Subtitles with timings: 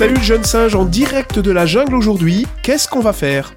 [0.00, 2.46] Salut le jeune singe en direct de la jungle aujourd'hui.
[2.62, 3.52] Qu'est-ce qu'on va faire?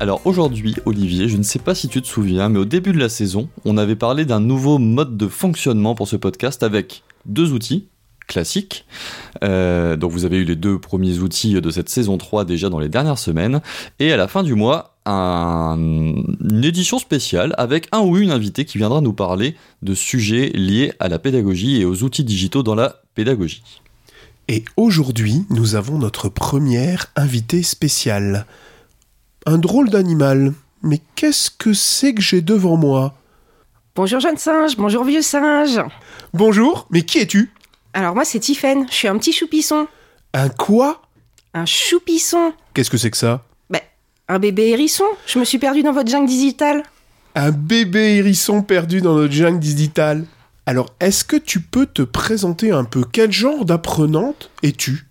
[0.00, 2.98] Alors aujourd'hui, Olivier, je ne sais pas si tu te souviens, mais au début de
[2.98, 7.52] la saison, on avait parlé d'un nouveau mode de fonctionnement pour ce podcast avec deux
[7.52, 7.86] outils
[8.28, 8.84] classiques.
[9.42, 12.78] Euh, donc vous avez eu les deux premiers outils de cette saison 3 déjà dans
[12.78, 13.62] les dernières semaines.
[13.98, 18.66] Et à la fin du mois, un- une édition spéciale avec un ou une invitée
[18.66, 22.74] qui viendra nous parler de sujets liés à la pédagogie et aux outils digitaux dans
[22.74, 23.62] la pédagogie.
[24.52, 28.44] Et aujourd'hui, nous avons notre première invitée spéciale.
[29.46, 30.52] Un drôle d'animal.
[30.82, 33.14] Mais qu'est-ce que c'est que j'ai devant moi?
[33.96, 35.80] Bonjour jeune singe, bonjour vieux singe.
[36.34, 37.50] Bonjour, mais qui es-tu?
[37.94, 39.86] Alors moi c'est Tiffaine, je suis un petit choupisson.
[40.34, 41.00] Un quoi?
[41.54, 43.42] Un choupisson Qu'est-ce que c'est que ça?
[43.70, 43.80] Ben,
[44.28, 45.06] un bébé hérisson.
[45.26, 46.82] Je me suis perdue dans votre jungle digitale.
[47.34, 50.26] Un bébé hérisson perdu dans notre jungle digitale.
[50.66, 53.04] Alors, est-ce que tu peux te présenter un peu?
[53.10, 55.06] Quel genre d'apprenante es-tu?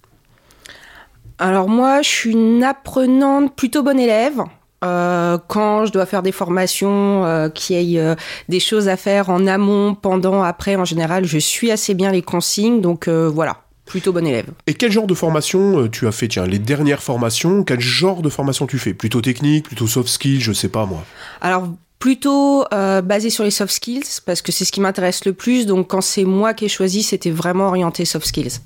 [1.40, 4.42] Alors moi je suis une apprenante plutôt bonne élève.
[4.84, 8.16] Euh, quand je dois faire des formations, euh, qui aient euh,
[8.48, 12.22] des choses à faire en amont, pendant, après, en général, je suis assez bien les
[12.22, 14.48] consignes, donc euh, voilà, plutôt bonne élève.
[14.68, 16.28] Et quel genre de formation tu as fait?
[16.28, 18.94] Tiens, les dernières formations, quel genre de formation tu fais?
[18.94, 21.04] Plutôt technique, plutôt soft skills, je sais pas moi.
[21.42, 21.68] Alors
[22.02, 25.66] plutôt euh, basé sur les soft skills parce que c'est ce qui m'intéresse le plus.
[25.68, 28.60] Donc quand c'est moi qui ai choisi, c'était vraiment orienté soft skills.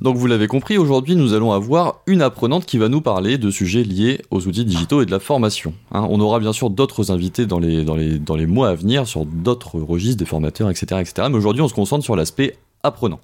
[0.00, 3.50] Donc vous l'avez compris, aujourd'hui nous allons avoir une apprenante qui va nous parler de
[3.50, 5.74] sujets liés aux outils digitaux et de la formation.
[5.92, 6.06] hein.
[6.08, 10.24] on aura bien sûr d'autres invités dans les, mois à venir sur d'autres registres, des
[10.24, 11.00] formateurs, etc.
[11.30, 13.20] mais aujourd'hui on se concentre sur l'aspect apprenant.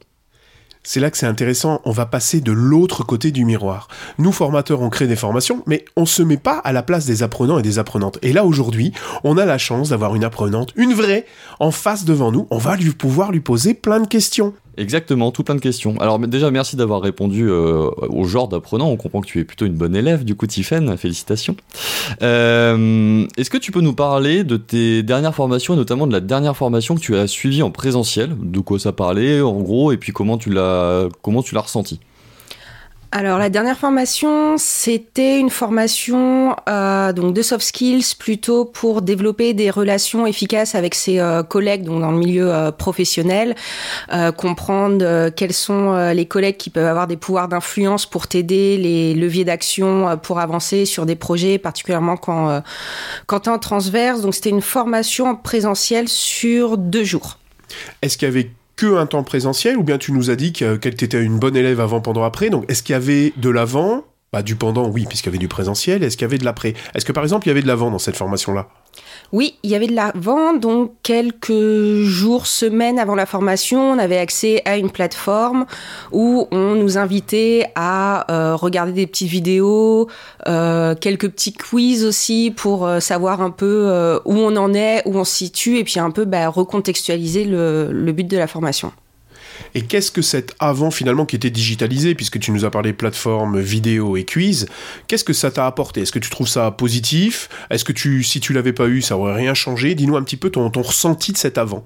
[0.82, 3.88] C'est là que c'est intéressant, on va passer de l'autre côté du miroir.
[4.16, 7.22] Nous, formateurs, on crée des formations, mais on se met pas à la place des
[7.22, 8.18] apprenants et des apprenantes.
[8.22, 11.26] Et là, aujourd'hui, on a la chance d'avoir une apprenante, une vraie,
[11.58, 12.46] en face devant nous.
[12.50, 14.54] On va lui pouvoir lui poser plein de questions.
[14.76, 16.00] Exactement, tout plein de questions.
[16.00, 19.66] Alors déjà merci d'avoir répondu euh, au genre d'apprenant, on comprend que tu es plutôt
[19.66, 21.56] une bonne élève du coup Tiffaine, félicitations.
[22.22, 26.20] Euh, Est-ce que tu peux nous parler de tes dernières formations, et notamment de la
[26.20, 29.96] dernière formation que tu as suivie en présentiel, de quoi ça parlait en gros, et
[29.96, 32.00] puis comment tu l'as comment tu l'as ressenti
[33.12, 39.52] Alors la dernière formation, c'était une formation euh, donc de soft skills plutôt pour développer
[39.52, 43.56] des relations efficaces avec ses euh, collègues donc dans le milieu euh, professionnel,
[44.36, 49.44] comprendre quels sont les collègues qui peuvent avoir des pouvoirs d'influence pour t'aider, les leviers
[49.44, 52.62] d'action pour avancer sur des projets, particulièrement quand
[53.26, 54.20] quand t'es en transverse.
[54.20, 57.38] Donc c'était une formation en présentiel sur deux jours.
[58.02, 58.50] Est-ce qu'il y avait
[58.80, 61.54] que un temps présentiel ou bien tu nous as dit que- qu'elle était une bonne
[61.56, 62.48] élève avant, pendant, après.
[62.48, 65.48] Donc est-ce qu'il y avait de l'avant bah, du pendant, oui, puisqu'il y avait du
[65.48, 66.04] présentiel.
[66.04, 66.74] Est-ce qu'il y avait de l'après?
[66.94, 68.68] Est-ce que par exemple, il y avait de l'avant dans cette formation-là?
[69.32, 74.18] Oui, il y avait de l'avant, donc quelques jours, semaines avant la formation, on avait
[74.18, 75.66] accès à une plateforme
[76.10, 80.08] où on nous invitait à euh, regarder des petites vidéos,
[80.48, 85.16] euh, quelques petits quiz aussi pour euh, savoir un peu où on en est, où
[85.16, 88.92] on se situe, et puis un peu bah, recontextualiser le but de la formation.
[89.74, 93.60] Et qu'est-ce que cet avant finalement qui était digitalisé, puisque tu nous as parlé plateforme,
[93.60, 94.66] vidéo et quiz,
[95.06, 96.02] qu'est-ce que ça t'a apporté?
[96.02, 97.48] Est-ce que tu trouves ça positif?
[97.70, 99.94] Est-ce que tu, si tu l'avais pas eu, ça aurait rien changé?
[99.94, 101.84] Dis-nous un petit peu ton, ressenti de cet avant.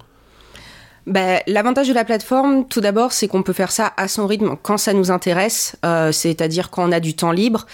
[1.07, 4.57] Ben, L'avantage de la plateforme, tout d'abord, c'est qu'on peut faire ça à son rythme
[4.63, 7.67] quand ça nous intéresse, euh, c'est-à-dire quand on a du temps libre.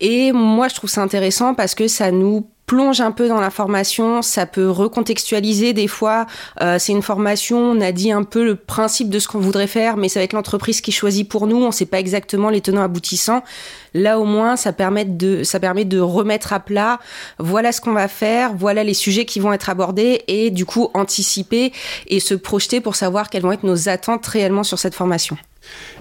[0.00, 3.50] Et moi, je trouve ça intéressant parce que ça nous plonge un peu dans la
[3.50, 6.26] formation, ça peut recontextualiser des fois.
[6.62, 9.66] Euh, c'est une formation, on a dit un peu le principe de ce qu'on voudrait
[9.66, 11.56] faire, mais va être l'entreprise qui choisit pour nous.
[11.58, 13.44] On ne sait pas exactement les tenants aboutissants.
[13.92, 16.98] Là, au moins, ça permet de, ça permet de remettre à plat.
[17.38, 20.88] Voilà ce qu'on va faire, voilà les sujets qui vont être abordés et du coup
[20.94, 21.74] anticiper
[22.06, 25.36] et se projeter pour savoir quelles vont être nos attentes réellement sur cette formation.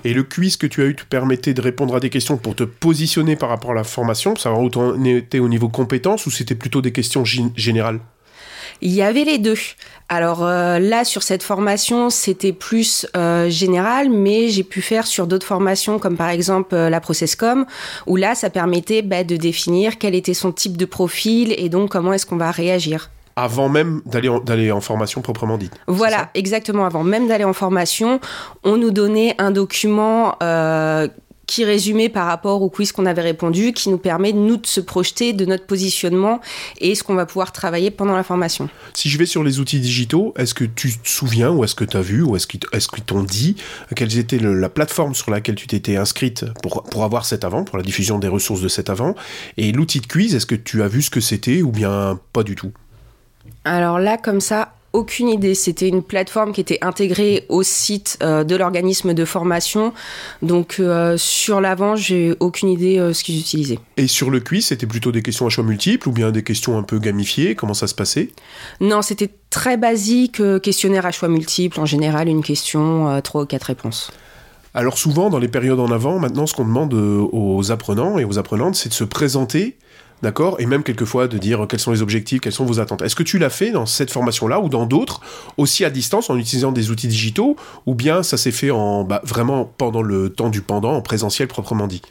[0.04, 2.56] Et le quiz que tu as eu te permettait de répondre à des questions pour
[2.56, 5.70] te positionner par rapport à la formation, pour savoir où tu en étais au niveau
[5.70, 8.00] compétences, ou c'était plutôt des questions gé- générales?
[8.84, 9.58] Il y avait les deux.
[10.10, 15.28] Alors euh, là, sur cette formation, c'était plus euh, général, mais j'ai pu faire sur
[15.28, 17.66] d'autres formations, comme par exemple euh, la Processcom,
[18.08, 21.92] où là, ça permettait bah, de définir quel était son type de profil et donc
[21.92, 23.12] comment est-ce qu'on va réagir.
[23.42, 25.74] Avant même d'aller en, d'aller en formation proprement dite.
[25.88, 26.86] Voilà, exactement.
[26.86, 28.20] Avant même d'aller en formation,
[28.64, 31.08] on nous donnait un document euh,
[31.48, 34.80] qui résumait par rapport au quiz qu'on avait répondu, qui nous permet, nous, de se
[34.80, 36.40] projeter de notre positionnement
[36.80, 38.70] et ce qu'on va pouvoir travailler pendant la formation.
[38.94, 41.84] Si je vais sur les outils digitaux, est-ce que tu te souviens ou est-ce que
[41.84, 43.58] tu as vu ou est-ce qu'ils est qu'ils t'ont dit
[43.96, 47.66] quelle était le- la plateforme sur laquelle tu t'étais inscrite pour, pour avoir cet avant,
[47.66, 49.14] pour la diffusion des ressources de cet avant
[49.58, 52.44] Et l'outil de quiz, est-ce que tu as vu ce que c'était ou bien pas
[52.44, 52.72] du tout?
[53.64, 55.56] Alors là, comme ça, aucune idée.
[55.56, 59.94] C'était une plateforme qui était intégrée au site euh, de l'organisme de formation.
[60.42, 63.80] Donc euh, sur l'avant, j'ai aucune idée euh, ce qu'ils utilisaient.
[63.98, 66.78] Et sur le quiz, c'était plutôt des questions à choix multiples ou bien des questions
[66.78, 67.56] un peu gamifiées?
[67.56, 68.32] Comment ça se passait?
[68.80, 71.80] Non, c'était très basique, questionnaire à choix multiples.
[71.80, 74.12] En général, une question, trois ou quatre réponses.
[74.74, 78.40] Alors souvent, dans les périodes en avant, maintenant, ce qu'on demande aux apprenants et aux
[78.40, 79.78] apprenantes, c'est de se présenter
[80.22, 80.56] d'accord?
[80.60, 83.02] Et même quelquefois de dire quels sont les objectifs, quelles sont vos attentes.
[83.02, 85.22] Est-ce que tu l'as fait dans cette formation-là ou dans d'autres,
[85.58, 89.22] aussi à distance, en utilisant des outils digitaux, ou bien ça s'est fait en, bah,
[89.24, 92.02] vraiment pendant le temps du pendant, en présentiel proprement dit?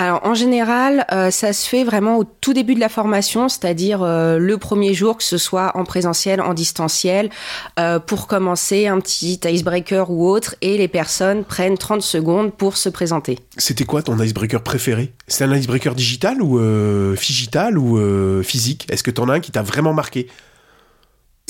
[0.00, 4.02] Alors en général, euh, ça se fait vraiment au tout début de la formation, c'est-à-dire
[4.02, 7.28] euh, le premier jour, que ce soit en présentiel, en distanciel,
[7.78, 12.78] euh, pour commencer un petit icebreaker ou autre, et les personnes prennent 30 secondes pour
[12.78, 13.40] se présenter.
[13.58, 15.12] C'était quoi ton icebreaker préféré?
[15.28, 16.58] C'est un icebreaker digital ou
[17.16, 18.86] digital ou physique?
[18.90, 20.28] Est-ce que tu en as un qui t'a vraiment marqué?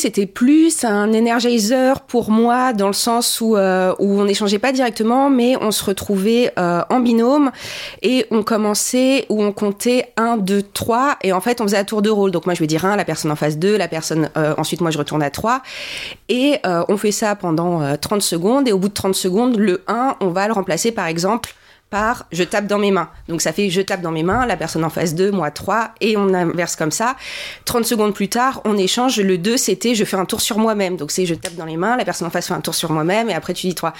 [0.00, 4.72] C'était plus un energizer pour moi dans le sens où, euh, où on n'échangeait pas
[4.72, 7.50] directement, mais on se retrouvait euh, en binôme
[8.02, 11.84] et on commençait où on comptait 1, 2, 3 et en fait on faisait à
[11.84, 12.30] tour de rôle.
[12.30, 14.80] Donc moi je vais dire 1, la personne en face 2, la personne euh, ensuite
[14.80, 15.62] moi je retourne à 3
[16.28, 20.16] et on fait ça pendant 30 secondes et au bout de 30 secondes le 1
[20.20, 21.54] on va le remplacer par exemple
[21.90, 23.10] par je tape dans mes mains.
[23.28, 25.90] Donc ça fait je tape dans mes mains, la personne en face 2, moi 3,
[26.00, 27.16] et on inverse comme ça.
[27.64, 29.20] 30 secondes plus tard, on échange.
[29.20, 30.96] Le 2, c'était je fais un tour sur moi-même.
[30.96, 32.92] Donc c'est je tape dans les mains, la personne en face fait un tour sur
[32.92, 33.92] moi-même, et après tu dis 3.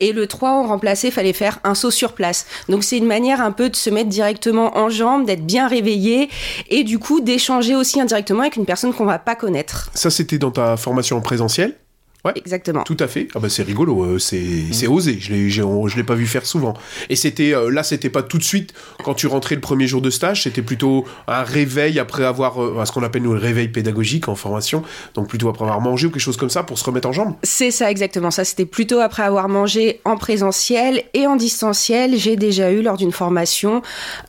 [0.00, 2.46] Et le 3, on remplaçait, fallait faire un saut sur place.
[2.68, 6.30] Donc c'est une manière un peu de se mettre directement en jambe, d'être bien réveillé,
[6.70, 9.90] et du coup d'échanger aussi indirectement avec une personne qu'on va pas connaître.
[9.94, 11.76] Ça, c'était dans ta formation en présentiel
[12.24, 12.84] Ouais, exactement.
[12.84, 13.28] Tout à fait.
[13.34, 15.18] Ah bah c'est rigolo, euh, c'est c'est osé.
[15.20, 16.72] Je l'ai je l'ai pas vu faire souvent.
[17.10, 18.72] Et c'était euh, là, c'était pas tout de suite
[19.04, 22.82] quand tu rentrais le premier jour de stage, c'était plutôt un réveil après avoir euh,
[22.86, 24.82] ce qu'on appelle nous le réveil pédagogique en formation,
[25.12, 27.34] donc plutôt après avoir mangé ou quelque chose comme ça pour se remettre en jambes.
[27.42, 28.30] C'est ça exactement.
[28.30, 32.16] Ça c'était plutôt après avoir mangé en présentiel et en distanciel.
[32.16, 33.82] J'ai déjà eu lors d'une formation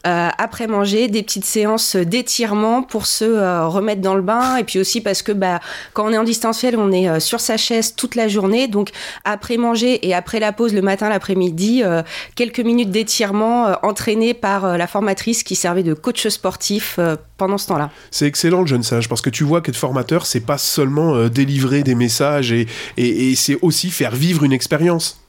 [0.03, 4.99] après manger des petites séances d'étirement pour se remettre dans le bain et puis aussi
[4.99, 5.61] parce que bah
[5.93, 8.67] quand on est en distanciel, on est sur sa chaise toute la journée.
[8.67, 8.89] Donc
[9.23, 12.01] après manger et après la pause le matin, l'après-midi, euh,
[12.35, 16.99] quelques minutes d'étirement euh, entraîné par euh, la formatrice qui servait de coach sportif
[17.37, 17.91] pendant ce temps-là.
[18.11, 21.83] C'est excellent le jeune sage parce que tu vois qu'être formateur, c'est pas seulement délivrer
[21.83, 22.67] des messages et,
[22.97, 25.19] et c'est aussi faire vivre une expérience.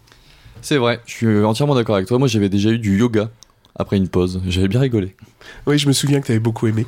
[0.63, 2.19] C'est vrai, je suis entièrement d'accord avec toi.
[2.19, 3.31] Moi, j'avais déjà eu du yoga
[3.79, 4.41] après une pause.
[4.47, 5.15] J'avais bien rigolé.
[5.67, 6.87] Oui, je me souviens que tu avais beaucoup aimé.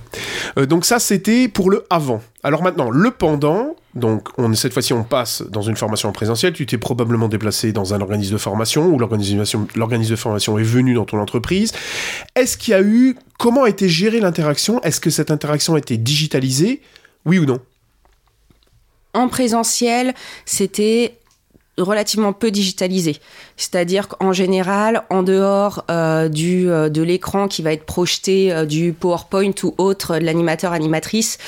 [0.58, 2.22] Euh, donc ça, c'était pour le avant.
[2.42, 3.76] Alors maintenant, le pendant.
[3.94, 6.52] Donc on, cette fois-ci, on passe dans une formation en présentiel.
[6.52, 9.38] Tu t'es probablement déplacé dans un organisme de formation ou l'organisme
[10.10, 11.72] de formation est venu dans ton entreprise.
[12.34, 13.16] Est-ce qu'il y a eu...
[13.38, 14.80] Comment a été gérée l'interaction?
[14.82, 16.80] Est-ce que cette interaction a été digitalisée?
[17.24, 17.60] Oui ou non?
[19.14, 20.14] En présentiel,
[20.44, 21.17] c'était
[21.78, 23.16] relativement peu digitalisé.
[23.56, 28.64] C'est-à-dire qu'en général, en dehors euh, du, euh, de l'écran qui va être projeté euh,
[28.64, 31.38] du PowerPoint ou autre de l'animateur animatrice,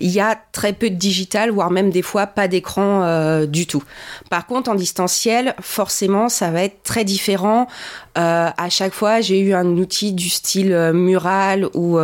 [0.00, 2.80] il y a très peu de digital, voire même des fois pas d'écran
[3.46, 3.82] du tout.
[4.30, 7.68] Par contre, en distanciel, forcément, ça va être très différent.
[8.14, 11.98] à chaque fois, j'ai eu un outil du style mural ou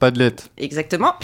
[0.00, 0.36] Padlet.
[0.58, 1.14] Exactement.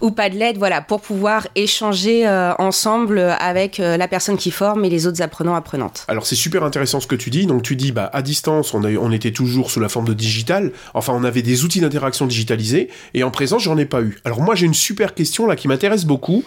[0.00, 2.26] Ou Padlet, voilà, pour pouvoir échanger
[2.58, 6.04] ensemble avec euh, la personne qui forme et les autres apprenants apprenantes.
[6.08, 7.46] Alors c'est super intéressant ce que tu dis.
[7.46, 10.72] Donc tu dis bah à distance on, était toujours sous la forme de digital.
[10.94, 14.18] Enfin on avait des outils d'interaction digitalisés et en présence j'en ai pas eu.
[14.24, 16.44] Alors moi j'ai une super question là qui m'intéresse beaucoup.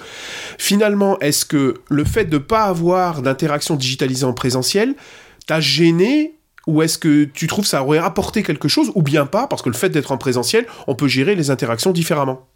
[0.58, 4.96] Finalement est-ce que le fait de pas avoir d'interaction digitalisée en présentiel
[5.48, 6.36] t'a gêné?
[6.68, 8.92] Ou est-ce que tu trouves ça aurait apporté quelque chose?
[8.94, 9.48] Ou bien pas?
[9.48, 12.48] Parce que le fait d'être en présentiel on peut gérer les interactions différemment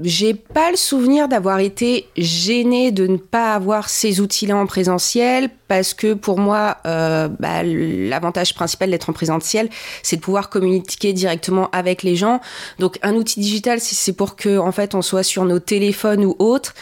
[0.00, 5.50] j'ai pas le souvenir d'avoir été gênée de ne pas avoir ces outils-là en présentiel
[5.68, 9.68] parce que pour moi, euh, bah, l'avantage principal d'être en présentiel,
[10.02, 12.40] c'est de pouvoir communiquer directement avec les gens.
[12.78, 16.34] Donc un outil digital, c'est pour que en fait on soit sur nos téléphones ou
[16.38, 16.74] autres.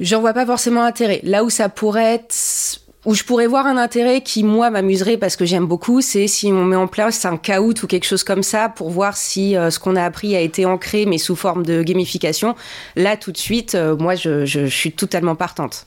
[0.00, 1.20] J'en vois pas forcément intérêt.
[1.22, 2.34] Là où ça pourrait être
[3.06, 6.48] où je pourrais voir un intérêt qui moi m'amuserait parce que j'aime beaucoup, c'est si
[6.48, 9.70] on met en place un caout ou quelque chose comme ça pour voir si euh,
[9.70, 12.54] ce qu'on a appris a été ancré mais sous forme de gamification.
[12.96, 15.86] Là tout de suite, euh, moi je, suis totalement partante.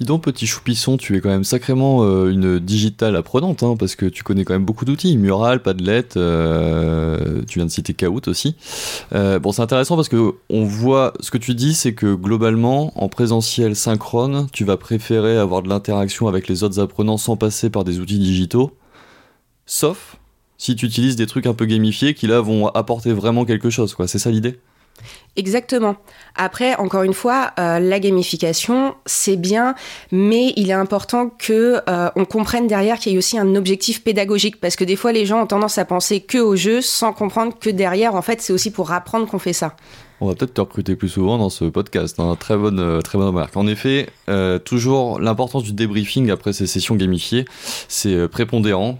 [0.00, 3.94] Dis donc, petit choupisson, tu es quand même sacrément euh, une digitale apprenante, hein, parce
[3.94, 5.16] que tu connais quand même beaucoup d'outils.
[5.16, 8.56] Mural, Padlet, tu viens de citer Kahoot aussi.
[9.12, 13.08] Bon, c'est intéressant parce que on voit, ce que tu dis, c'est que globalement, en
[13.08, 17.84] présentiel synchrone, tu vas préférer avoir de l'interaction avec les autres apprenants sans passer par
[17.84, 18.76] des outils digitaux.
[19.66, 20.16] Sauf
[20.58, 23.94] si tu utilises des trucs un peu gamifiés qui là vont apporter vraiment quelque chose,
[23.94, 24.06] quoi.
[24.06, 24.60] C'est ça l'idée?
[25.36, 25.96] Exactement.
[26.36, 29.74] Après, encore une fois, euh, la gamification, c'est bien,
[30.12, 34.04] mais il est important que euh, on comprenne derrière qu'il y a aussi un objectif
[34.04, 37.12] pédagogique, parce que des fois, les gens ont tendance à penser que au jeu, sans
[37.12, 39.74] comprendre que derrière, en fait, c'est aussi pour apprendre qu'on fait ça.
[40.20, 42.20] On va peut-être te recruter plus souvent dans ce podcast.
[42.20, 42.36] Hein.
[42.38, 43.56] Très bonne, euh, très bonne remarque.
[43.56, 44.08] En effet,
[44.64, 47.44] toujours l'importance du débriefing après ces sessions gamifiées,
[47.88, 48.98] c'est prépondérant.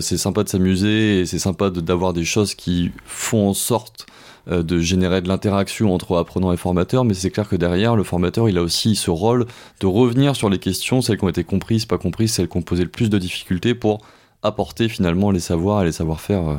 [0.00, 4.06] C'est sympa de s'amuser et c'est sympa d'avoir des choses qui font en sorte
[4.48, 8.48] de générer de l'interaction entre apprenants et formateurs, mais c'est clair que derrière, le formateur,
[8.48, 9.46] il a aussi ce rôle
[9.80, 12.62] de revenir sur les questions, celles qui ont été comprises, pas comprises, celles qui ont
[12.62, 14.02] posé le plus de difficultés pour
[14.42, 16.48] apporter finalement les savoirs et les savoir-faire.
[16.48, 16.56] Euh.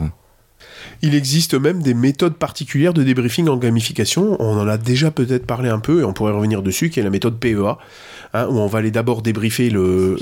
[1.01, 4.35] Il existe même des méthodes particulières de débriefing en gamification.
[4.39, 7.03] On en a déjà peut-être parlé un peu et on pourrait revenir dessus, qui est
[7.03, 7.77] la méthode PEA,
[8.33, 10.17] hein, où on va aller d'abord débriefer le,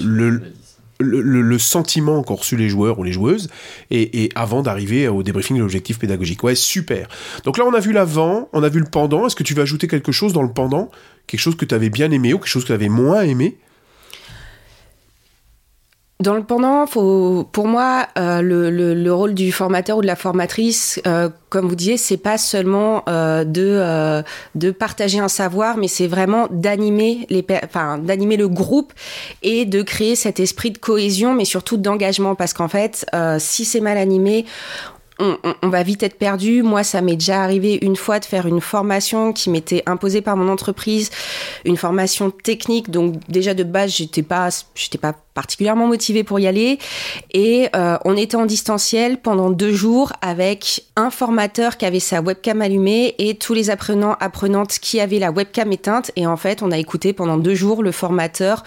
[1.00, 3.50] le, sentiment qu'ont reçu les joueurs ou les joueuses,
[3.92, 6.44] et, et avant d'arriver au débriefing de l'objectif pédagogique.
[6.44, 7.08] Ouais, super.
[7.44, 9.28] Donc là, on a vu l'avant, on a vu le pendant.
[9.28, 10.90] Est-ce que tu vas ajouter quelque chose dans le pendant?
[11.28, 13.58] Quelque chose que tu avais bien aimé ou quelque chose que tu avais moins aimé?
[16.22, 20.08] Dans le pendant, faut, pour moi, euh, le, le, le, rôle du formateur ou de
[20.08, 24.24] la formatrice, euh, comme vous disiez, c'est pas seulement euh, de euh,
[24.56, 28.94] de partager un savoir, mais c'est vraiment d'animer les, enfin d'animer le groupe
[29.44, 33.06] et de créer cet esprit de cohésion, mais surtout d'engagement, parce qu'en fait,
[33.40, 34.46] si c'est mal animé,
[35.20, 36.62] on, va vite être perdu.
[36.62, 40.36] Moi, ça m'est déjà arrivé une fois de faire une formation qui m'était imposée par
[40.36, 41.10] mon entreprise,
[41.64, 42.92] une formation technique.
[42.92, 46.80] Donc déjà de base, j'étais pas, j'étais pas particulièrement motivée pour y aller.
[47.34, 52.22] Et euh, on était en distanciel pendant deux jours avec un formateur qui avait sa
[52.22, 56.12] webcam allumée et tous les apprenants apprenantes qui avaient la webcam éteinte.
[56.16, 58.64] Et en fait, on a écouté pendant deux jours le formateur.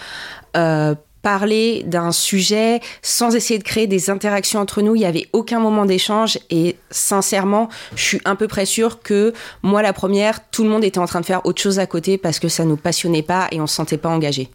[0.57, 4.94] Euh, parler d'un sujet sans essayer de créer des interactions entre nous.
[4.94, 9.32] Il n'y avait aucun moment d'échange et sincèrement, je suis à peu près sûre que
[9.62, 12.18] moi, la première, tout le monde était en train de faire autre chose à côté
[12.18, 14.50] parce que ça nous passionnait pas et on ne se sentait pas engagé.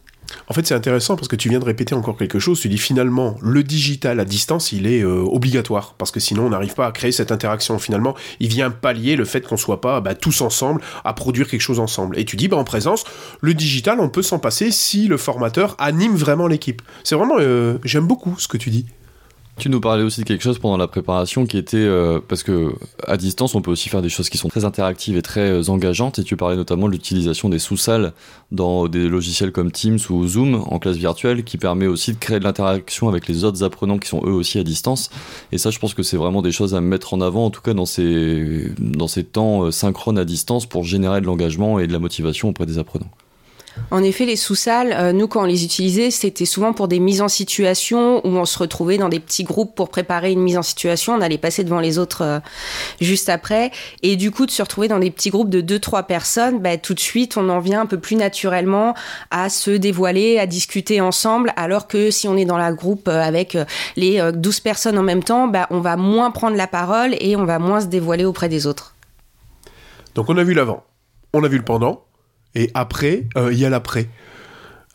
[0.48, 2.60] En fait, c'est intéressant parce que tu viens de répéter encore quelque chose.
[2.60, 6.50] Tu dis finalement, le digital à distance, il est euh, obligatoire parce que sinon, on
[6.50, 7.80] n'arrive pas à créer cette interaction.
[7.80, 11.62] Finalement, il vient pallier le fait qu'on soit pas bah, tous ensemble à produire quelque
[11.62, 12.18] chose ensemble.
[12.18, 13.04] Et tu dis, bah, en présence,
[13.42, 16.82] le digital, on peut s'en passer si le formateur anime vraiment l'équipe.
[17.04, 18.86] C'est vraiment, euh, j'aime beaucoup ce que tu dis.
[19.56, 22.74] Tu nous parlais aussi de quelque chose pendant la préparation qui était euh, parce que
[23.06, 25.70] à distance on peut aussi faire des choses qui sont très interactives et très euh,
[25.70, 28.14] engageantes et tu parlais notamment de l'utilisation des sous-salles
[28.52, 32.40] dans des logiciels comme Teams ou Zoom en classe virtuelle qui permet aussi de créer
[32.40, 35.12] de l'interaction avec les autres apprenants qui sont eux aussi à distance
[35.52, 37.62] et ça je pense que c'est vraiment des choses à mettre en avant en tout
[37.62, 41.86] cas dans ces dans ces temps euh, synchrones à distance pour générer de l'engagement et
[41.86, 43.12] de la motivation auprès des apprenants.
[43.92, 47.22] En effet, les sous-salles, euh, nous, quand on les utilisait, c'était souvent pour des mises
[47.22, 50.62] en situation où on se retrouvait dans des petits groupes pour préparer une mise en
[50.62, 51.14] situation.
[51.14, 52.40] On allait passer devant les autres euh,
[53.02, 53.72] juste après.
[54.02, 56.78] Et du coup, de se retrouver dans des petits groupes de deux, trois personnes, bah,
[56.78, 58.94] tout de suite, on en vient un peu plus naturellement
[59.32, 61.52] à se dévoiler, à discuter ensemble.
[61.56, 63.58] Alors que si on est dans la groupe euh, avec
[63.96, 67.46] les 12 personnes en même temps, bah, on va moins prendre la parole et on
[67.46, 68.96] va moins se dévoiler auprès des autres.
[70.16, 70.84] Donc, on a vu l'avant,
[71.34, 72.04] on a vu le pendant.
[72.56, 74.08] Et après, il euh, y a l'après.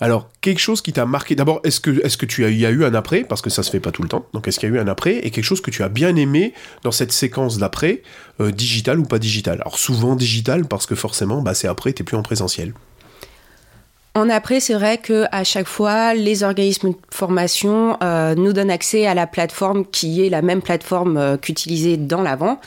[0.01, 1.35] Alors, quelque chose qui t'a marqué.
[1.35, 3.25] D'abord, est-ce que, est-ce que tu as, y a eu un après?
[3.25, 4.27] Parce que ça se fait pas tout le temps.
[4.33, 5.17] Donc, est-ce qu'il y a eu un après?
[5.19, 8.03] Et quelque chose que tu as bien aimé dans cette séquence d'après,
[8.41, 9.61] euh, digital ou pas digital?
[9.61, 12.75] Alors, souvent digital, parce que forcément, bah, c'est après, t'es plus en présentiel.
[14.15, 18.71] En après, c'est vrai que à chaque fois, les organismes de formation euh, nous donnent
[18.71, 22.61] accès à la plateforme qui est la même plateforme qu'utilisée dans l'avant.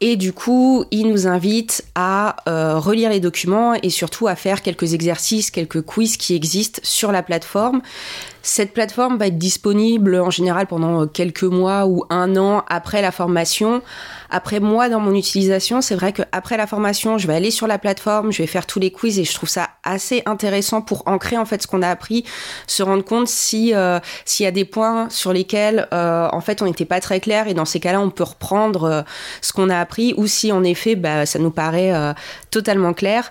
[0.00, 4.60] Et du coup, ils nous invitent à euh, relire les documents et surtout à faire
[4.60, 7.80] quelques exercices, quelques quiz qui existent sur la plateforme.
[8.46, 13.10] Cette plateforme va être disponible en général pendant quelques mois ou un an après la
[13.10, 13.82] formation.
[14.30, 17.78] Après moi, dans mon utilisation, c'est vrai qu'après la formation, je vais aller sur la
[17.78, 21.36] plateforme, je vais faire tous les quiz et je trouve ça assez intéressant pour ancrer
[21.36, 22.24] en fait ce qu'on a appris,
[22.68, 26.62] se rendre compte si euh, s'il y a des points sur lesquels euh, en fait
[26.62, 29.02] on n'était pas très clair et dans ces cas-là on peut reprendre euh,
[29.40, 29.78] ce qu'on a
[30.16, 32.12] ou si en effet bah, ça nous paraît euh,
[32.50, 33.30] totalement clair.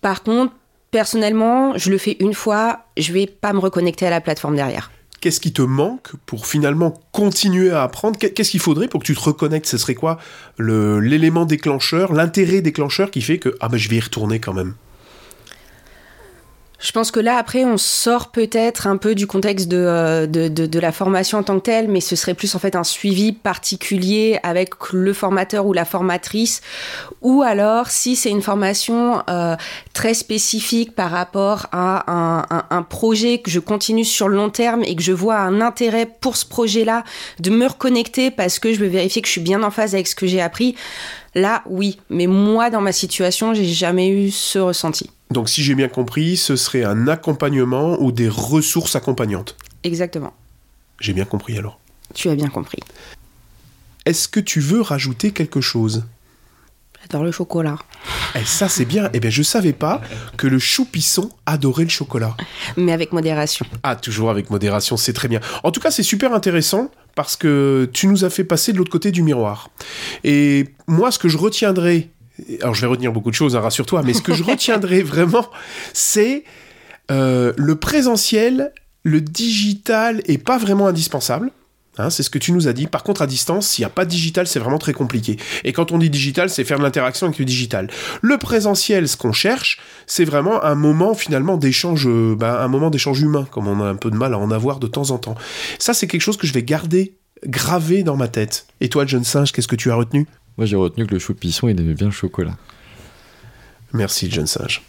[0.00, 0.52] Par contre,
[0.90, 4.90] personnellement, je le fais une fois, je vais pas me reconnecter à la plateforme derrière.
[5.20, 8.18] Qu'est-ce qui te manque pour finalement continuer à apprendre?
[8.18, 9.66] Qu'est-ce qu'il faudrait pour que tu te reconnectes?
[9.66, 10.18] Ce serait quoi?
[10.58, 14.74] L'élément déclencheur, l'intérêt déclencheur qui fait que ah ben je vais y retourner quand même
[16.80, 20.46] Je pense que là, après, on sort peut-être un peu du contexte de, euh, de,
[20.48, 23.32] de, la formation en tant que telle, mais ce serait plus en fait un suivi
[23.32, 26.60] particulier avec le formateur ou la formatrice,
[27.20, 29.56] ou alors si c'est une formation euh,
[29.92, 34.50] très spécifique par rapport à un, un, un, projet que je continue sur le long
[34.50, 37.02] terme et que je vois un intérêt pour ce projet-là,
[37.40, 40.06] de me reconnecter parce que je veux vérifier que je suis bien en phase avec
[40.06, 40.76] ce que j'ai appris.
[41.34, 45.10] Là, oui, mais moi, dans ma situation, j'ai jamais eu ce ressenti.
[45.30, 49.56] Donc si j'ai bien compris, ce serait un accompagnement ou des ressources accompagnantes.
[49.84, 50.32] Exactement.
[51.00, 51.78] J'ai bien compris alors.
[52.14, 52.80] Tu as bien compris.
[54.06, 56.04] Est-ce que tu veux rajouter quelque chose?
[57.02, 57.78] J'adore le chocolat.
[58.34, 59.10] Et ça c'est bien.
[59.12, 60.00] Eh bien je savais pas
[60.36, 62.34] que le choupisson adorait le chocolat.
[62.76, 63.66] Mais avec modération.
[63.82, 65.40] Ah toujours avec modération, c'est très bien.
[65.62, 68.90] En tout cas c'est super intéressant parce que tu nous as fait passer de l'autre
[68.90, 69.70] côté du miroir.
[70.24, 72.10] Et moi ce que je retiendrai
[72.60, 75.46] alors je vais retenir beaucoup de choses, hein, rassure-toi, mais ce que je retiendrai vraiment,
[75.92, 76.44] c'est
[77.10, 81.50] euh, le présentiel, le digital est pas vraiment indispensable.
[82.00, 82.86] Hein, c'est ce que tu nous as dit.
[82.86, 85.36] Par contre, à distance, s'il n'y a pas de digital, c'est vraiment très compliqué.
[85.64, 87.90] Et quand on dit digital, c'est faire de l'interaction avec le digital.
[88.22, 92.90] Le présentiel, ce qu'on cherche, c'est vraiment un moment finalement d'échange, euh, ben, un moment
[92.90, 95.18] d'échange humain, comme on a un peu de mal à en avoir de temps en
[95.18, 95.34] temps.
[95.80, 97.14] Ça, c'est quelque chose que je vais garder
[97.46, 98.66] gravé dans ma tête.
[98.80, 100.26] Et toi, jeune singe, qu'est-ce que tu as retenu?
[100.58, 102.56] Moi, j'ai retenu que le choupisson, il aimait bien le chocolat.
[103.92, 104.82] Merci, John Sage.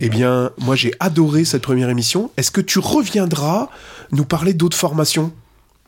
[0.00, 2.30] Eh bien, moi, j'ai adoré cette première émission.
[2.38, 3.68] Est-ce que tu reviendras
[4.12, 5.30] nous parler d'autres formations?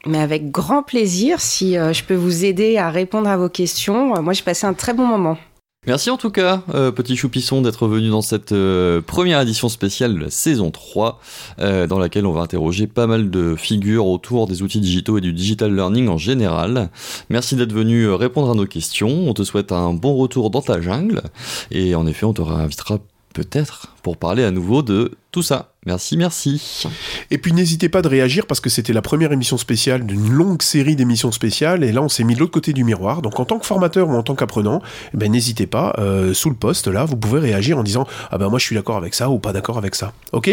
[0.05, 4.23] Mais avec grand plaisir, si euh, je peux vous aider à répondre à vos questions.
[4.23, 5.39] Moi, j'ai passé un très bon moment.
[5.87, 10.15] Merci en tout cas, euh, petit choupisson, d'être venu dans cette euh, première édition spéciale
[10.15, 11.21] de la saison 3,
[11.61, 15.21] euh, dans laquelle on va interroger pas mal de figures autour des outils digitaux et
[15.21, 16.91] du digital learning en général.
[17.31, 19.29] Merci d'être venu répondre à nos questions.
[19.29, 21.23] On te souhaite un bon retour dans ta jungle.
[21.71, 22.99] Et en effet, on te réinvitera
[23.33, 25.76] peut-être pour parler à nouveau de tout ça.
[25.87, 26.85] Merci, merci.
[27.31, 30.63] Et puis n'hésitez pas de réagir parce que c'était la première émission spéciale d'une longue
[30.63, 33.23] série d'émissions spéciales et là on s'est mis de l'autre côté du miroir.
[33.23, 34.83] Donc en tant que formateur ou en tant qu'apprenant,
[35.15, 38.39] eh ben, n'hésitez pas, euh, sous le poste là, vous pouvez réagir en disant ah
[38.39, 40.13] ben moi je suis d'accord avec ça ou pas d'accord avec ça.
[40.33, 40.51] Ok?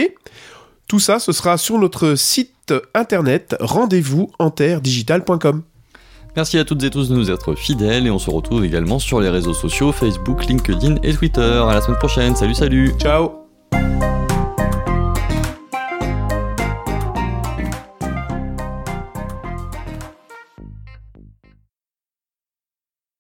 [0.87, 4.31] Tout ça, ce sera sur notre site internet rendez-vous
[4.81, 5.63] digital.com.
[6.35, 9.19] Merci à toutes et tous de nous être fidèles et on se retrouve également sur
[9.19, 11.41] les réseaux sociaux Facebook, LinkedIn et Twitter.
[11.67, 12.35] À la semaine prochaine.
[12.35, 12.91] Salut, salut.
[12.99, 13.31] Ciao.